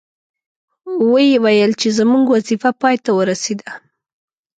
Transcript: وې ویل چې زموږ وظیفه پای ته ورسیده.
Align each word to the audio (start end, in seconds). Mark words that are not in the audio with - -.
وې 1.11 1.27
ویل 1.43 1.71
چې 1.81 1.87
زموږ 1.99 2.25
وظیفه 2.29 2.69
پای 2.81 2.95
ته 3.03 3.11
ورسیده. 3.19 3.69